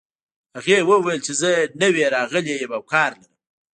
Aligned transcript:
هغې 0.57 0.77
وویل 0.89 1.19
چې 1.25 1.33
زه 1.41 1.51
نوی 1.81 2.03
راغلې 2.15 2.53
یم 2.61 2.71
او 2.77 2.83
کار 2.91 3.11
لرم 3.19 3.35